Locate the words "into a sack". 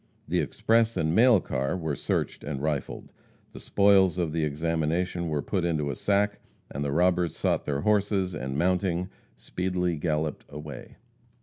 5.63-6.41